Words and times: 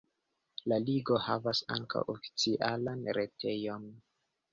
La 0.71 0.77
ligo 0.85 1.19
havas 1.25 1.61
ankaŭ 1.75 2.01
oficialan 2.13 3.05
retejon. 3.19 3.85